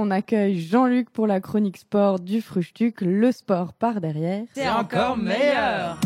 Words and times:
on 0.00 0.10
accueille 0.10 0.58
Jean-Luc 0.58 1.10
pour 1.10 1.26
la 1.26 1.40
chronique 1.40 1.76
sport 1.76 2.20
du 2.20 2.40
Frustuc, 2.40 3.02
le 3.02 3.32
sport 3.32 3.74
par 3.74 4.00
derrière. 4.00 4.44
C'est 4.54 4.68
encore 4.68 5.18
meilleur. 5.18 5.98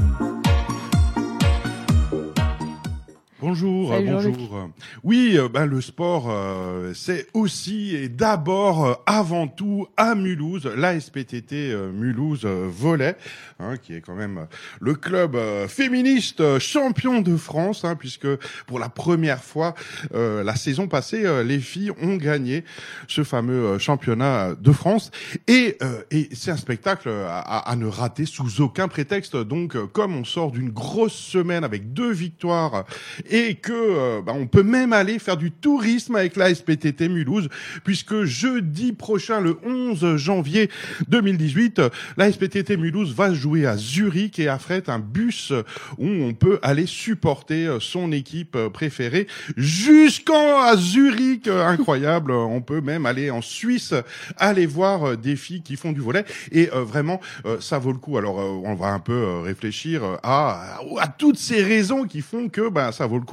Bonjour, 3.49 3.91
Salut, 3.91 4.09
bonjour. 4.09 4.71
Oui, 5.03 5.35
euh, 5.37 5.51
ben, 5.51 5.67
le 5.67 5.83
sport, 5.83 6.29
euh, 6.31 6.95
c'est 6.95 7.27
aussi 7.35 7.95
et 7.95 8.09
d'abord, 8.09 8.87
euh, 8.87 8.95
avant 9.05 9.49
tout, 9.49 9.87
à 9.99 10.15
Mulhouse, 10.15 10.65
la 10.75 10.99
SPTT 10.99 11.53
euh, 11.53 11.93
Mulhouse 11.93 12.47
Volley, 12.47 13.15
hein, 13.61 13.77
qui 13.77 13.93
est 13.93 14.01
quand 14.01 14.15
même 14.15 14.47
le 14.81 14.95
club 14.95 15.37
féministe 15.69 16.59
champion 16.59 17.21
de 17.21 17.37
France, 17.37 17.85
hein, 17.85 17.97
puisque 17.97 18.29
pour 18.67 18.79
la 18.79 18.89
première 18.89 19.45
fois, 19.45 19.75
euh, 20.15 20.43
la 20.43 20.57
saison 20.57 20.89
passée, 20.89 21.25
les 21.45 21.61
filles 21.61 21.93
ont 22.01 22.17
gagné 22.17 22.65
ce 23.09 23.25
fameux 23.25 23.79
championnat 23.79 24.55
de 24.59 24.73
France. 24.73 25.11
Et, 25.49 25.77
euh, 25.83 26.01
et 26.11 26.31
c'est 26.33 26.51
un 26.51 26.57
spectacle 26.57 27.11
à, 27.11 27.41
à- 27.41 27.71
à 27.71 27.77
ne 27.77 27.87
rater 27.87 28.25
sous 28.25 28.63
aucun 28.63 28.89
prétexte. 28.89 29.37
Donc, 29.37 29.77
comme 29.93 30.17
on 30.17 30.25
sort 30.25 30.51
d'une 30.51 30.71
grosse 30.71 31.13
semaine 31.13 31.63
avec 31.63 31.93
deux 31.93 32.11
victoires 32.11 32.85
et 33.29 33.34
que 33.61 33.73
euh, 33.73 34.23
bah, 34.23 34.33
on 34.35 34.47
peut 34.47 34.63
même 34.63 34.93
aller 34.93 35.19
faire 35.19 35.37
du 35.37 35.51
tourisme 35.51 36.17
avec 36.17 36.37
la 36.37 36.55
SPTT 36.55 37.09
Mulhouse, 37.09 37.49
puisque 37.85 38.25
jeudi 38.25 38.93
prochain, 38.93 39.41
le 39.41 39.57
11 39.65 40.17
janvier 40.17 40.71
2018, 41.09 41.79
euh, 41.79 41.89
la 42.17 42.31
SPTT 42.31 42.77
Mulhouse 42.77 43.15
va 43.15 43.33
jouer 43.33 43.67
à 43.67 43.77
Zurich 43.77 44.39
et 44.39 44.49
affrète 44.49 44.89
un 44.89 44.99
bus 44.99 45.53
où 45.99 46.07
on 46.07 46.35
peut 46.35 46.59
aller 46.63 46.87
supporter 46.87 47.67
euh, 47.67 47.81
son 47.81 48.13
équipe 48.13 48.57
euh, 48.57 48.71
préférée 48.71 49.27
jusqu'en 49.57 50.61
à 50.61 50.77
Zurich. 50.77 51.49
Incroyable. 51.49 52.33
On 52.33 52.61
peut 52.61 52.81
même 52.81 53.07
aller 53.07 53.31
en 53.31 53.43
Suisse, 53.43 53.95
aller 54.37 54.67
voir 54.67 55.17
des 55.17 55.37
filles 55.37 55.63
qui 55.63 55.77
font 55.77 55.93
du 55.93 56.01
volet. 56.01 56.25
Et 56.53 56.67
vraiment, 56.67 57.21
ça 57.61 57.79
vaut 57.79 57.93
le 57.93 57.99
coup. 57.99 58.19
Alors, 58.19 58.37
on 58.37 58.75
va 58.75 58.89
un 58.89 58.99
peu 58.99 59.41
réfléchir 59.41 60.03
à, 60.23 60.79
à 60.99 61.09
toutes 61.09 61.39
ces 61.39 61.63
raisons 61.63 62.05
qui 62.05 62.21
font 62.21 62.49
que 62.49 62.69
bah, 62.69 62.93
ça 62.93 63.07
vaut 63.07 63.19
le 63.19 63.24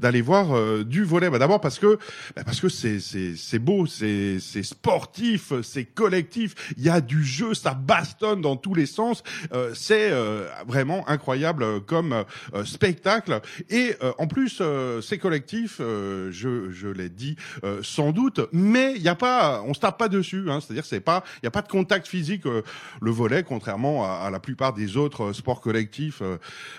d'aller 0.00 0.22
voir 0.22 0.56
euh, 0.56 0.84
du 0.84 1.04
volet. 1.04 1.30
Bah, 1.30 1.38
D'abord 1.38 1.60
parce 1.60 1.78
que 1.78 1.98
bah, 2.34 2.42
parce 2.44 2.60
que 2.60 2.68
c'est 2.68 3.00
c'est 3.00 3.58
beau, 3.58 3.86
c'est 3.86 4.38
c'est 4.40 4.62
sportif, 4.62 5.52
c'est 5.62 5.84
collectif. 5.84 6.54
Il 6.76 6.84
y 6.84 6.88
a 6.90 7.00
du 7.00 7.24
jeu, 7.24 7.54
ça 7.54 7.74
bastonne 7.74 8.40
dans 8.40 8.56
tous 8.56 8.74
les 8.74 8.86
sens. 8.86 9.22
Euh, 9.52 9.72
c'est 9.74 10.10
euh, 10.10 10.48
vraiment 10.66 11.08
incroyable 11.08 11.80
comme 11.82 12.24
euh, 12.54 12.64
spectacle. 12.64 13.40
Et 13.70 13.94
euh, 14.02 14.12
en 14.18 14.26
plus, 14.26 14.58
euh, 14.60 15.00
c'est 15.00 15.18
collectif. 15.18 15.76
je 15.78 16.70
je 16.70 16.88
l'ai 16.88 17.08
dit 17.08 17.36
sans 17.82 18.12
doute, 18.12 18.40
mais 18.52 18.94
il 18.96 19.02
y 19.02 19.08
a 19.08 19.14
pas, 19.14 19.62
on 19.66 19.74
se 19.74 19.80
tape 19.80 19.98
pas 19.98 20.08
dessus. 20.08 20.50
Hein, 20.50 20.60
C'est-à-dire 20.60 20.84
c'est 20.84 21.00
pas, 21.00 21.24
il 21.42 21.46
y 21.46 21.48
a 21.48 21.50
pas 21.50 21.62
de 21.62 21.68
contact 21.68 22.06
physique. 22.06 22.44
le 22.44 23.10
volet, 23.10 23.42
contrairement 23.42 24.04
à, 24.04 24.26
à 24.26 24.30
la 24.30 24.40
plupart 24.40 24.72
des 24.72 24.96
autres 24.96 25.32
sports 25.32 25.60
collectifs, 25.60 26.22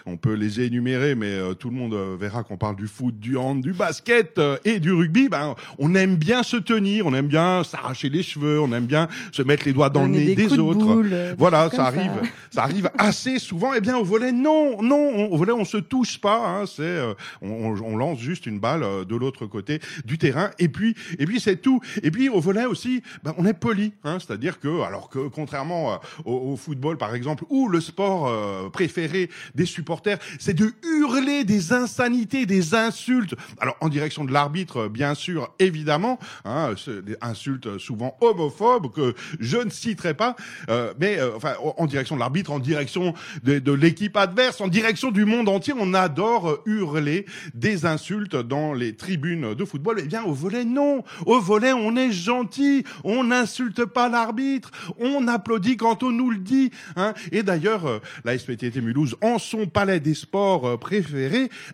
on 0.06 0.18
peut 0.18 0.34
les 0.34 0.62
énumérer, 0.62 1.16
mais 1.16 1.38
tout 1.56 1.70
le 1.70 1.76
monde 1.76 1.96
verra 2.20 2.44
qu'on 2.48 2.58
parle 2.58 2.76
du 2.76 2.88
foot, 2.88 3.20
du 3.20 3.38
hand, 3.38 3.62
du 3.62 3.74
basket 3.74 4.38
euh, 4.38 4.58
et 4.66 4.80
du 4.80 4.92
rugby. 4.92 5.30
Ben, 5.30 5.56
on 5.80 5.94
aime 5.96 6.16
bien 6.16 6.44
se 6.44 6.58
tenir, 6.58 7.06
on 7.06 7.14
aime 7.14 7.28
bien 7.28 7.64
s'arracher 7.64 8.10
les 8.10 8.24
cheveux, 8.24 8.60
on 8.62 8.72
aime 8.74 8.86
bien 8.86 9.08
se 9.32 9.42
mettre 9.42 9.66
les 9.66 9.74
doigts 9.74 9.90
dans 9.90 10.04
le 10.04 10.10
nez 10.10 10.26
des 10.26 10.36
des, 10.36 10.44
coups 10.46 10.56
de 10.58 10.62
autres. 10.62 10.80
boule, 10.86 11.16
voilà, 11.38 11.70
ça 11.70 11.86
arrive, 11.86 12.12
ça. 12.22 12.30
ça 12.52 12.64
arrive 12.64 12.90
assez 12.98 13.40
souvent. 13.40 13.72
Eh 13.76 13.82
bien, 13.82 13.98
au 13.98 14.04
volet, 14.04 14.32
non, 14.32 14.82
non, 14.82 15.12
on- 15.16 15.26
au 15.32 15.38
volet, 15.38 15.52
on 15.52 15.66
se 15.66 15.78
touche 15.78 16.20
pas. 16.20 16.38
Hein, 16.48 16.66
c'est, 16.66 16.82
euh, 16.84 17.14
on, 17.42 17.76
on- 17.84 17.98
lance 17.98 18.20
juste 18.20 18.46
une 18.46 18.60
balle 18.60 18.84
euh, 18.84 19.04
de 19.06 19.16
l'autre 19.16 19.48
côté 19.48 19.80
du 20.06 20.18
terrain, 20.20 20.52
et 20.60 20.70
puis, 20.70 20.96
et 21.20 21.26
puis 21.26 21.40
c'est 21.40 21.58
tout. 21.58 21.82
Et 22.04 22.12
puis 22.12 22.30
au 22.30 22.40
volet 22.40 22.66
aussi, 22.66 23.02
ben, 23.24 23.34
on 23.38 23.46
est 23.46 23.54
poli, 23.56 23.92
hein, 24.04 24.18
c'est-à-dire 24.20 24.60
que, 24.60 24.82
alors 24.84 25.10
que 25.10 25.28
contrairement 25.28 25.94
euh, 25.94 25.98
au, 26.26 26.54
au 26.54 26.56
football 26.56 26.98
par 26.98 27.16
exemple, 27.16 27.44
où 27.50 27.68
le 27.70 27.82
sport 27.82 28.28
euh, 28.28 28.70
préféré 28.70 29.30
des 29.56 29.66
supporters, 29.66 30.20
c'est 30.40 30.54
de 30.54 30.72
hurler 31.18 31.44
des 31.44 31.74
insanités, 31.74 32.46
des 32.46 32.76
insultes. 32.76 33.36
Alors 33.60 33.78
en 33.82 33.90
direction 33.90 34.24
de 34.24 34.32
l'arbitre, 34.32 34.82
euh, 34.82 34.90
bien 34.90 35.16
sûr, 35.16 35.54
évidemment, 35.60 36.20
hein, 36.46 36.74
des 36.88 37.18
insultes 37.22 37.78
souvent 37.78 38.18
homophobes 38.22 38.92
que 38.92 39.16
je 39.40 39.58
ne 39.58 39.70
citerai 39.70 40.14
pas, 40.14 40.36
euh, 40.70 40.94
mais 41.00 41.18
euh, 41.18 41.36
enfin 41.36 41.56
en 41.78 41.86
direction 41.86 42.16
de 42.16 42.20
l'arbitre, 42.20 42.52
en 42.52 42.60
direction 42.60 43.14
de, 43.44 43.60
de 43.60 43.72
l'équipe 43.72 44.16
adverse, 44.16 44.62
en 44.62 44.68
direction 44.68 45.12
du 45.12 45.26
monde 45.26 45.50
entier, 45.50 45.74
on 45.78 45.94
adore 45.94 46.50
euh, 46.50 46.62
hurler 46.66 47.26
des 47.54 47.86
insultes 47.86 48.36
dans 48.36 48.74
les 48.74 48.96
tribunes 48.96 49.54
de 49.54 49.66
football. 49.66 50.00
Eh 50.00 50.08
bien 50.08 50.24
au 50.24 50.34
volet 50.34 50.66
non, 50.66 51.04
au 51.26 51.40
volet 51.40 51.74
on 51.74 51.96
est 51.96 52.12
gentil, 52.12 52.84
on 53.04 53.24
n'insulte 53.26 53.86
pas 53.86 54.10
l'arbitre, 54.10 54.72
on 55.00 55.28
applaudit 55.28 55.78
quand 55.78 56.04
on 56.04 56.12
nous 56.12 56.30
le 56.30 56.38
dit. 56.38 56.72
Hein. 56.96 57.14
Et 57.32 57.44
d'ailleurs 57.44 57.86
euh, 57.86 58.00
la 58.24 58.38
SPTT 58.38 58.82
Mulhouse, 58.82 59.16
en 59.22 59.40
son 59.40 59.68
palais 59.68 60.00
des 60.00 60.14
sports 60.14 60.68
euh, 60.68 60.78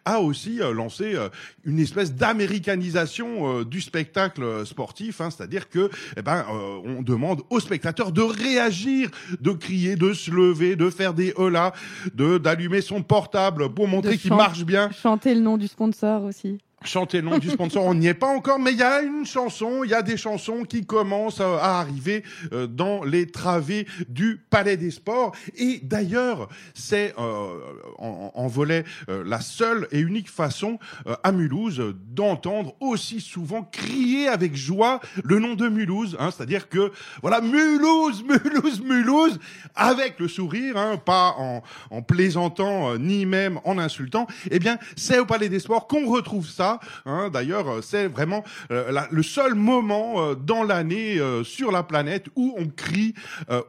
a 0.06 0.20
aussi 0.20 0.62
euh, 0.62 0.74
lancé 0.74 1.16
euh, 1.16 1.30
une 1.66 1.80
espèce 1.80 2.14
d'américanisation 2.14 3.60
euh, 3.60 3.66
du 3.66 3.82
spectacle 3.82 4.66
sportif, 4.66 5.22
hein, 5.22 5.30
c'est-à-dire 5.30 5.70
que 5.70 5.90
eh 6.18 6.22
ben 6.22 6.46
on 6.86 7.02
demande 7.02 7.42
aux 7.50 7.60
spectateurs 7.60 8.12
de 8.12 8.22
réagir, 8.22 9.10
de 9.40 9.52
crier, 9.52 9.96
de 9.96 10.14
se 10.14 10.32
lever, 10.32 10.76
de 10.76 10.90
faire 10.90 11.14
des 11.14 11.34
holas, 11.36 11.74
de 12.14 12.38
d'allumer 12.38 12.82
son 12.82 13.02
portable 13.02 13.74
pour 13.74 13.88
montrer 13.88 14.18
qu'il 14.18 14.34
marche 14.34 14.64
bien. 14.64 14.90
Chanter 14.92 15.36
le 15.36 15.42
nom 15.42 15.58
du 15.58 15.68
sponsor 15.68 16.24
aussi. 16.24 16.60
Chanter 16.84 17.22
le 17.22 17.30
nom 17.30 17.38
du 17.38 17.50
sponsor, 17.50 17.86
on 17.86 17.94
n'y 17.94 18.08
est 18.08 18.14
pas 18.14 18.28
encore, 18.28 18.60
mais 18.60 18.74
il 18.74 18.80
y 18.80 18.84
a 18.84 19.02
une 19.02 19.26
chanson, 19.26 19.84
il 19.84 19.92
y 19.92 19.94
a 19.94 20.02
des 20.02 20.18
chansons 20.18 20.64
qui 20.64 20.86
commencent 20.86 21.42
à 21.42 21.80
arriver 21.80 22.24
euh, 22.52 22.68
dans 22.68 23.04
les 23.04 23.28
travées 23.28 23.88
du 24.10 24.42
Palais 24.50 24.78
des 24.78 24.92
Sports. 24.92 25.34
Et 25.56 25.80
d'ailleurs, 25.84 26.50
c'est 26.74 27.14
euh, 27.18 27.60
en, 27.98 28.48
volet 28.48 28.84
euh, 29.10 29.24
la 29.26 29.42
seule 29.42 29.88
et 29.92 30.00
unique 30.00 30.30
façon 30.30 30.80
euh, 31.08 31.16
à 31.24 31.32
Mulhouse 31.32 31.82
d'entendre 32.12 32.76
aussi 32.80 33.22
souvent 33.22 33.64
crier 33.64 34.28
avec 34.28 34.56
joie 34.56 35.00
le 35.24 35.40
nom 35.40 35.56
de 35.56 35.70
Mulhouse. 35.70 36.18
Hein, 36.20 36.30
C'est-à-dire 36.32 36.70
que 36.70 36.92
voilà 37.22 37.42
Mulhouse, 37.42 38.24
Mulhouse, 38.24 38.82
Mulhouse, 38.82 39.40
avec 39.76 40.20
le 40.20 40.28
sourire, 40.28 40.78
hein, 40.78 40.98
pas 40.98 41.36
en, 41.38 41.64
en 41.92 42.02
plaisantant 42.02 42.92
euh, 42.92 42.98
ni 42.98 43.26
même 43.26 43.60
en 43.64 43.78
insultant. 43.78 44.28
Eh 44.52 44.60
bien, 44.60 44.78
c'est 44.96 45.20
au 45.20 45.26
Palais 45.26 45.50
des 45.50 45.60
Sports 45.60 45.88
qu'on 45.88 46.10
retrouve 46.10 46.48
ça. 46.48 46.73
Hein. 47.06 47.30
D'ailleurs, 47.30 47.68
euh, 47.70 47.82
c'est 47.82 48.08
vraiment 48.08 48.44
euh, 48.72 49.02
le 49.12 49.24
seul 49.24 49.56
moment 49.56 50.22
euh, 50.22 50.36
dans 50.36 50.64
l'année 50.64 51.20
sur 51.44 51.72
la 51.72 51.84
planète 51.84 52.28
où 52.36 52.56
on 52.58 52.68
crie 52.68 53.14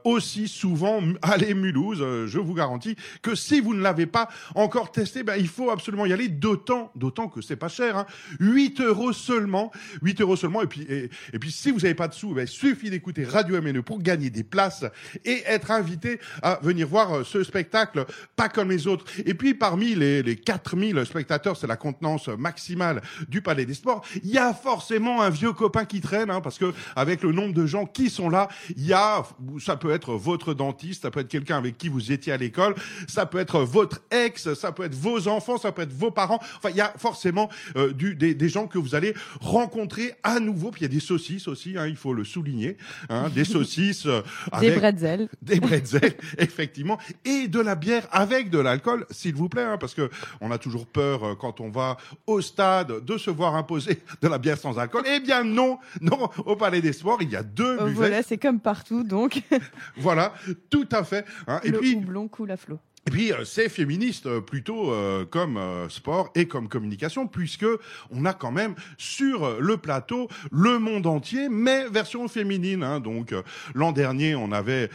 aussi 0.04 0.48
souvent 0.48 1.00
«Allez 1.22 1.54
Mulhouse 1.54 1.98
Je 2.26 2.38
vous 2.38 2.54
garantis 2.54 2.97
que 3.22 3.34
si 3.34 3.60
vous 3.60 3.75
ne 3.75 3.81
l'avez 3.81 4.06
pas 4.06 4.28
encore 4.54 4.92
testé, 4.92 5.22
ben, 5.22 5.37
il 5.37 5.48
faut 5.48 5.70
absolument 5.70 6.06
y 6.06 6.12
aller, 6.12 6.28
d'autant 6.28 6.91
d'autant 6.94 7.28
que 7.28 7.41
c'est 7.41 7.56
pas 7.56 7.69
cher. 7.69 7.97
Hein. 7.97 8.06
8 8.41 8.81
euros 8.81 9.12
seulement. 9.12 9.71
8 10.03 10.21
euros 10.21 10.36
seulement. 10.36 10.62
Et 10.62 10.66
puis, 10.66 10.82
et, 10.82 11.38
puis 11.38 11.50
si 11.50 11.71
vous 11.71 11.81
n'avez 11.81 11.94
pas 11.94 12.09
de 12.09 12.15
sous, 12.15 12.34
ben, 12.34 12.42
il 12.42 12.48
suffit 12.48 12.91
d'écouter 12.91 13.25
Radio 13.25 13.60
MNE 13.60 13.82
pour 13.82 14.00
gagner 14.00 14.31
des 14.31 14.44
places 14.44 14.84
et 15.25 15.42
être 15.47 15.71
invité 15.71 16.21
à 16.42 16.59
venir 16.62 16.88
voir 16.88 17.25
ce 17.25 17.42
spectacle, 17.42 18.04
pas 18.36 18.48
comme 18.48 18.71
les 18.71 18.86
autres. 18.86 19.04
Et 19.25 19.34
puis 19.34 19.54
parmi 19.54 19.94
les, 19.94 20.22
les 20.22 20.36
4000 20.36 21.04
spectateurs, 21.04 21.56
c'est 21.56 21.66
la 21.66 21.76
contenance 21.76 22.28
maximale 22.28 22.94
du 23.28 23.43
Palais 23.43 23.66
des 23.66 23.75
Sports, 23.75 24.05
il 24.22 24.31
y 24.31 24.38
a 24.38 24.55
forcément 24.55 25.22
un 25.22 25.31
vieux 25.31 25.53
copain 25.53 25.84
qui 25.84 26.00
traîne, 26.00 26.31
hein, 26.31 26.41
parce 26.41 26.59
que 26.59 26.72
avec 26.97 27.22
le 27.22 27.32
nombre 27.32 27.55
de 27.55 27.66
gens 27.66 27.87
qui 27.87 28.10
sont 28.10 28.28
là, 28.28 28.49
il 28.77 28.87
y 28.87 28.93
a, 28.93 29.25
ça 29.60 29.77
peut 29.77 29.91
être 29.91 30.15
votre 30.15 30.55
dentiste, 30.55 31.03
ça 31.03 31.10
peut 31.10 31.21
être 31.21 31.28
quelqu'un 31.28 31.59
avec 31.59 31.78
qui 31.78 31.88
vous 31.88 32.12
étiez 32.12 32.33
à 32.33 32.37
l'école, 32.37 32.75
ça 33.09 33.27
peut 33.27 33.38
être 33.38 33.60
votre 33.60 34.00
ex, 34.10 34.54
ça 34.54 34.72
peut 34.72 34.84
être 34.84 34.94
vos 34.94 35.28
enfants, 35.28 35.59
ça 35.59 35.72
peut 35.72 35.83
être 35.83 35.93
vos 35.93 36.10
parents. 36.10 36.41
Enfin, 36.56 36.71
il 36.71 36.77
y 36.77 36.81
a 36.81 36.93
forcément 36.97 37.49
euh, 37.77 37.93
du, 37.93 38.15
des, 38.15 38.34
des 38.34 38.49
gens 38.49 38.66
que 38.66 38.78
vous 38.78 38.94
allez 38.94 39.15
rencontrer 39.41 40.15
à 40.22 40.41
nouveau. 40.41 40.71
Puis 40.71 40.83
il 40.83 40.84
y 40.84 40.91
a 40.91 40.94
des 40.94 41.00
saucisses 41.00 41.49
aussi, 41.49 41.77
hein, 41.77 41.87
il 41.87 41.97
faut 41.97 42.15
le 42.15 42.25
souligner, 42.25 42.77
hein, 43.09 43.28
des 43.28 43.44
saucisses 43.44 44.07
euh, 44.07 44.22
Des 44.60 44.71
bretzels. 44.71 45.28
des 45.42 45.60
bretzels, 45.60 46.15
effectivement, 46.39 46.98
et 47.24 47.48
de 47.48 47.60
la 47.60 47.74
bière 47.74 48.07
avec 48.10 48.51
de 48.51 48.59
l'alcool, 48.59 49.07
s'il 49.10 49.34
vous 49.34 49.48
plaît, 49.48 49.65
hein, 49.65 49.78
parce 49.78 49.95
que 49.95 50.10
on 50.41 50.51
a 50.51 50.59
toujours 50.59 50.86
peur 50.86 51.24
euh, 51.24 51.34
quand 51.34 51.60
on 51.60 51.71
va 51.71 51.97
au 52.27 52.41
stade 52.41 52.65
de 52.82 53.16
se 53.18 53.30
voir 53.30 53.54
imposer 53.54 54.03
de 54.22 54.26
la 54.26 54.38
bière 54.38 54.59
sans 54.59 54.76
alcool. 54.78 55.04
Eh 55.06 55.21
bien 55.21 55.44
non, 55.44 55.78
non, 56.00 56.28
au 56.44 56.56
Palais 56.56 56.80
des 56.80 56.92
Sports, 56.92 57.18
il 57.22 57.30
y 57.30 57.36
a 57.36 57.42
deux 57.44 57.76
buvets. 57.76 57.92
volet, 57.92 58.22
c'est 58.22 58.38
comme 58.38 58.59
partout, 58.59 59.04
donc 59.04 59.41
Voilà, 59.97 60.34
tout 60.71 60.88
à 60.91 61.04
fait. 61.04 61.24
hein. 61.47 61.60
Et 61.62 61.71
le 61.71 61.78
puis, 61.78 61.94
houblon 61.94 62.26
coule 62.26 62.50
à 62.50 62.56
flot. 62.56 62.80
Et 63.06 63.10
puis 63.10 63.33
euh, 63.33 63.45
c'est 63.45 63.68
féministe 63.68 64.24
euh, 64.24 64.41
plutôt 64.41 64.91
euh, 64.91 65.27
comme 65.27 65.60
sport 65.91 66.30
et 66.34 66.47
comme 66.47 66.68
communication 66.68 67.27
puisque 67.27 67.66
on 68.10 68.24
a 68.24 68.33
quand 68.33 68.51
même 68.51 68.74
sur 68.97 69.60
le 69.60 69.77
plateau 69.77 70.28
le 70.51 70.78
monde 70.78 71.06
entier 71.06 71.48
mais 71.51 71.86
version 71.89 72.28
féminine. 72.28 72.83
Hein. 72.83 73.01
Donc 73.01 73.34
l'an 73.74 73.92
dernier 73.92 74.34
on 74.34 74.53
avait 74.53 74.89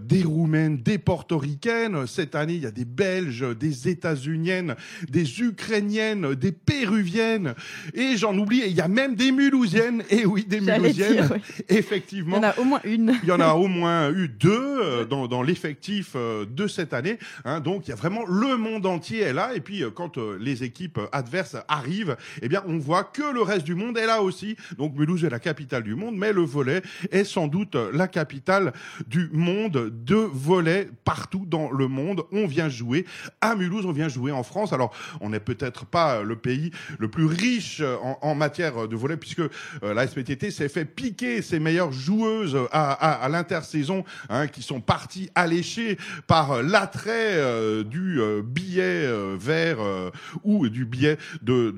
des 0.00 0.22
roumaines, 0.22 0.78
des 0.78 0.98
portoricaines. 0.98 2.06
Cette 2.06 2.34
année 2.34 2.54
il 2.54 2.62
y 2.62 2.66
a 2.66 2.70
des 2.70 2.84
belges, 2.84 3.44
des 3.56 3.88
états-uniennes, 3.88 4.76
des 5.08 5.40
ukrainiennes, 5.40 6.34
des 6.34 6.52
péruviennes 6.52 7.54
et 7.94 8.16
j'en 8.16 8.36
oublie. 8.38 8.62
Il 8.66 8.76
y 8.76 8.80
a 8.80 8.88
même 8.88 9.16
des 9.16 9.32
mulhousiennes. 9.32 10.04
Et 10.10 10.24
oui 10.26 10.44
des 10.44 10.60
mulhousiennes. 10.60 11.28
Effectivement. 11.68 12.36
Il 12.36 12.42
y 12.42 12.46
en 12.46 12.50
a 12.50 12.58
au 12.58 12.64
moins 12.64 12.80
une. 12.84 13.18
il 13.22 13.28
y 13.28 13.32
en 13.32 13.40
a 13.40 13.54
au 13.54 13.66
moins 13.66 14.12
eu 14.12 14.28
deux 14.28 15.06
dans, 15.06 15.26
dans 15.26 15.42
l'effectif 15.42 16.14
de 16.14 16.66
cette 16.66 16.94
année. 16.94 17.18
Hein, 17.48 17.60
donc 17.60 17.86
il 17.86 17.90
y 17.90 17.92
a 17.92 17.96
vraiment 17.96 18.26
le 18.26 18.58
monde 18.58 18.84
entier 18.84 19.20
est 19.20 19.32
là. 19.32 19.54
Et 19.54 19.60
puis 19.60 19.82
euh, 19.82 19.90
quand 19.90 20.18
euh, 20.18 20.36
les 20.38 20.64
équipes 20.64 21.00
adverses 21.12 21.56
arrivent, 21.66 22.14
eh 22.42 22.48
bien 22.48 22.62
on 22.66 22.76
voit 22.76 23.04
que 23.04 23.22
le 23.32 23.40
reste 23.40 23.64
du 23.64 23.74
monde 23.74 23.96
est 23.96 24.04
là 24.04 24.20
aussi. 24.20 24.56
Donc 24.76 24.94
Mulhouse 24.94 25.24
est 25.24 25.30
la 25.30 25.38
capitale 25.38 25.82
du 25.82 25.94
monde, 25.94 26.14
mais 26.14 26.34
le 26.34 26.42
volet 26.42 26.82
est 27.10 27.24
sans 27.24 27.46
doute 27.48 27.74
la 27.74 28.06
capitale 28.06 28.74
du 29.06 29.30
monde 29.32 29.90
de 30.04 30.14
volet 30.14 30.90
partout 31.04 31.46
dans 31.46 31.70
le 31.70 31.88
monde. 31.88 32.24
On 32.32 32.46
vient 32.46 32.68
jouer 32.68 33.06
à 33.40 33.54
Mulhouse, 33.54 33.86
on 33.86 33.92
vient 33.92 34.10
jouer 34.10 34.30
en 34.30 34.42
France. 34.42 34.74
Alors 34.74 34.92
on 35.22 35.30
n'est 35.30 35.40
peut-être 35.40 35.86
pas 35.86 36.22
le 36.22 36.36
pays 36.36 36.70
le 36.98 37.08
plus 37.08 37.24
riche 37.24 37.82
en, 38.20 38.34
matière 38.34 38.88
de 38.88 38.96
volet 38.96 39.16
puisque 39.16 39.40
euh, 39.40 39.48
la 39.94 40.06
SPTT 40.06 40.50
s'est 40.50 40.68
fait 40.68 40.84
piquer 40.84 41.40
ses 41.40 41.60
meilleures 41.60 41.92
joueuses 41.92 42.58
à, 42.72 42.92
à, 42.92 43.12
à 43.24 43.28
l'intersaison 43.30 44.04
hein, 44.28 44.48
qui 44.48 44.60
sont 44.60 44.82
parties 44.82 45.30
alléchées 45.34 45.96
par 46.26 46.62
l'attrait 46.62 47.37
euh, 47.38 47.84
du 47.84 48.20
euh, 48.20 48.42
billet 48.42 48.82
euh, 48.82 49.36
vert 49.38 49.78
ou 50.44 50.68
du 50.68 50.84
billet 50.84 51.16
de 51.42 51.70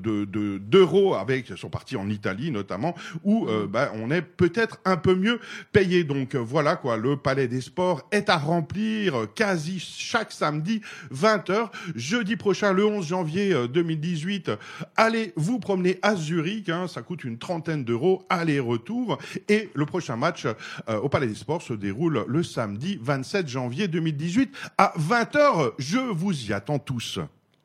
d'euros 0.57 1.15
avec 1.15 1.47
sont 1.57 1.69
partis 1.69 1.95
en 1.95 2.09
Italie 2.09 2.51
notamment 2.51 2.95
où 3.23 3.47
ben, 3.69 3.89
on 3.95 4.11
est 4.11 4.21
peut-être 4.21 4.79
un 4.85 4.97
peu 4.97 5.15
mieux 5.15 5.39
payé. 5.71 6.03
Donc 6.03 6.35
voilà 6.35 6.75
quoi, 6.75 6.97
le 6.97 7.17
Palais 7.17 7.47
des 7.47 7.61
Sports 7.61 8.07
est 8.11 8.29
à 8.29 8.37
remplir 8.37 9.27
quasi 9.35 9.79
chaque 9.79 10.31
samedi 10.31 10.81
20h. 11.13 11.69
Jeudi 11.95 12.35
prochain, 12.35 12.73
le 12.73 12.85
11 12.85 13.05
janvier 13.05 13.67
2018, 13.67 14.51
allez 14.95 15.33
vous 15.35 15.59
promener 15.59 15.99
à 16.01 16.15
Zurich, 16.15 16.69
hein, 16.69 16.87
ça 16.87 17.01
coûte 17.01 17.23
une 17.23 17.37
trentaine 17.37 17.83
d'euros 17.83 18.25
aller-retour. 18.29 19.17
Et 19.49 19.69
le 19.73 19.85
prochain 19.85 20.15
match 20.15 20.45
au 20.87 21.09
Palais 21.09 21.27
des 21.27 21.35
Sports 21.35 21.61
se 21.61 21.73
déroule 21.73 22.25
le 22.27 22.43
samedi 22.43 22.99
27 23.01 23.47
janvier 23.47 23.87
2018 23.87 24.55
à 24.77 24.93
20h 24.97 25.50
je 25.77 25.97
vous 25.97 26.49
y 26.49 26.53
attends 26.53 26.79
tous. 26.79 27.19